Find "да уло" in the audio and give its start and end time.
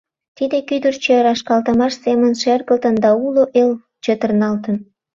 3.03-3.43